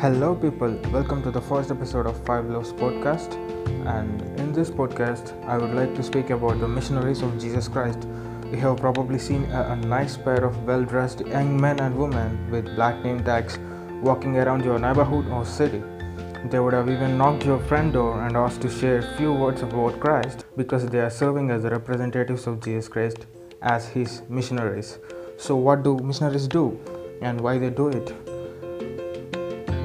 [0.00, 0.70] Hello, people.
[0.92, 3.34] Welcome to the first episode of Five Loves podcast.
[3.84, 8.06] And in this podcast, I would like to speak about the missionaries of Jesus Christ.
[8.52, 12.48] You have probably seen a, a nice pair of well dressed young men and women
[12.48, 13.58] with black name tags
[14.00, 15.82] walking around your neighborhood or city.
[16.48, 19.62] They would have even knocked your front door and asked to share a few words
[19.62, 23.26] about Christ because they are serving as the representatives of Jesus Christ
[23.62, 25.00] as his missionaries.
[25.38, 26.78] So, what do missionaries do
[27.20, 28.37] and why they do it?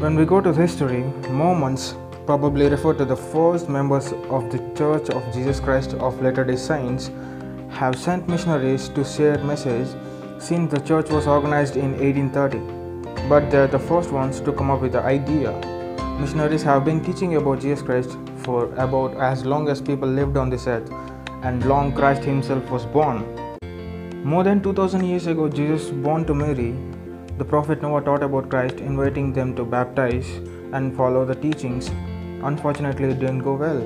[0.04, 5.10] When we go to history, Mormons probably refer to the first members of the Church
[5.10, 7.10] of Jesus Christ of Latter-day Saints
[7.70, 9.88] have sent missionaries to share message
[10.40, 13.30] since the church was organized in 1830.
[13.30, 15.54] But they're the first ones to come up with the idea.
[16.20, 20.50] Missionaries have been teaching about Jesus Christ for about as long as people lived on
[20.50, 20.92] this earth
[21.44, 23.24] and long Christ himself was born.
[24.26, 26.76] More than 2000 years ago Jesus born to Mary
[27.44, 30.28] the prophet Noah taught about Christ, inviting them to baptize
[30.72, 31.90] and follow the teachings.
[32.50, 33.82] Unfortunately, it didn't go well.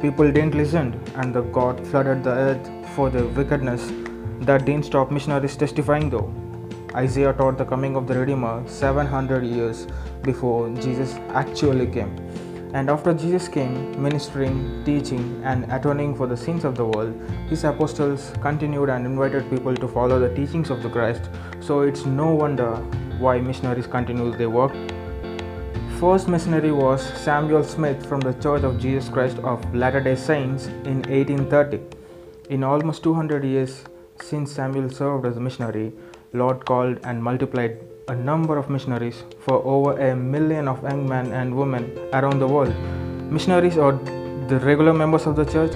[0.00, 3.90] People didn't listen, and the God flooded the earth for their wickedness.
[4.42, 6.32] That didn't stop missionaries testifying, though.
[6.94, 9.88] Isaiah taught the coming of the Redeemer 700 years
[10.22, 12.14] before Jesus actually came.
[12.72, 17.64] And after Jesus came, ministering, teaching, and atoning for the sins of the world, his
[17.64, 21.28] apostles continued and invited people to follow the teachings of the Christ.
[21.60, 22.76] So it's no wonder
[23.18, 24.72] why missionaries continue their work.
[25.98, 30.66] First missionary was Samuel Smith from the Church of Jesus Christ of Latter day Saints
[30.84, 31.80] in 1830.
[32.50, 33.84] In almost 200 years
[34.22, 35.92] since Samuel served as a missionary,
[36.32, 37.78] Lord called and multiplied
[38.10, 42.48] a number of missionaries for over a million of young men and women around the
[42.54, 42.74] world.
[43.36, 43.92] Missionaries are
[44.50, 45.74] the regular members of the church.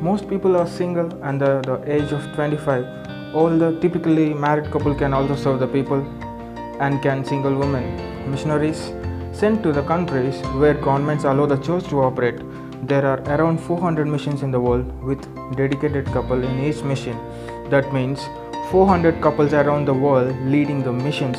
[0.00, 3.34] Most people are single under the age of 25.
[3.34, 6.00] All the typically married couple can also serve the people
[6.80, 7.84] and can single women.
[8.30, 8.80] Missionaries
[9.32, 12.40] sent to the countries where governments allow the church to operate.
[12.88, 15.22] There are around 400 missions in the world with
[15.56, 17.18] dedicated couple in each mission.
[17.68, 18.20] That means
[18.70, 21.38] 400 couples around the world leading the missions.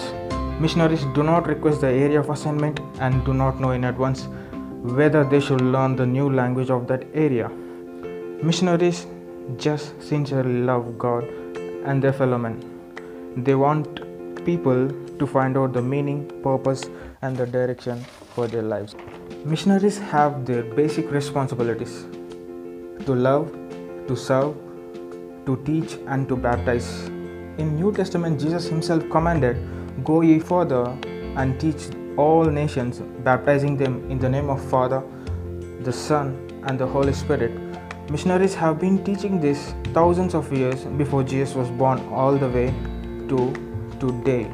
[0.60, 4.24] Missionaries do not request the area of assignment and do not know in advance
[4.98, 7.48] whether they should learn the new language of that area.
[8.42, 9.06] Missionaries
[9.58, 11.24] just sincerely love God
[11.86, 12.58] and their fellow men.
[13.38, 14.02] They want
[14.44, 14.90] people
[15.20, 16.90] to find out the meaning, purpose,
[17.22, 18.04] and the direction
[18.34, 18.96] for their lives.
[19.46, 22.06] Missionaries have their basic responsibilities
[23.06, 23.52] to love,
[24.08, 24.56] to serve,
[25.46, 27.12] to teach, and to baptize
[27.60, 29.58] in New Testament, Jesus himself commanded,
[30.04, 30.84] Go ye further
[31.36, 35.04] and teach all nations, baptizing them in the name of Father,
[35.82, 36.36] the Son,
[36.68, 37.52] and the Holy Spirit.
[38.10, 42.74] Missionaries have been teaching this thousands of years before Jesus was born, all the way
[43.28, 43.54] to
[44.00, 44.52] today.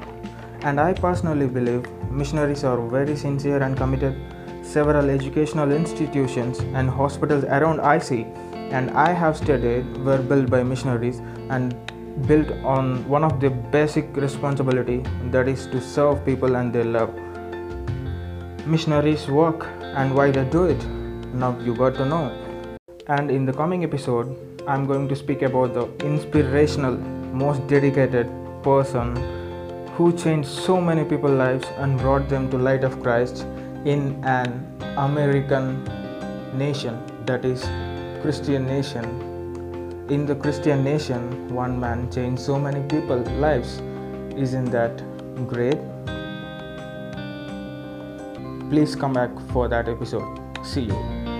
[0.62, 4.16] And I personally believe missionaries are very sincere and committed.
[4.64, 8.26] Several educational institutions and hospitals around IC
[8.74, 11.76] and I have studied were built by missionaries and
[12.28, 17.14] built on one of the basic responsibility that is to serve people and their love.
[18.66, 20.84] Missionaries work and why they do it?
[21.34, 22.32] Now you got to know.
[23.08, 24.36] And in the coming episode
[24.68, 26.98] i'm going to speak about the inspirational
[27.42, 28.28] most dedicated
[28.64, 29.16] person
[29.96, 33.46] who changed so many people's lives and brought them to light of christ
[33.86, 34.50] in an
[34.98, 35.84] american
[36.58, 37.62] nation that is
[38.24, 39.35] christian nation
[40.10, 43.80] in the Christian nation, one man changed so many people's lives.
[44.36, 45.04] Isn't that
[45.48, 45.80] great?
[48.70, 50.40] Please come back for that episode.
[50.64, 51.15] See you.